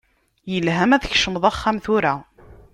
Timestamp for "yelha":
0.51-0.85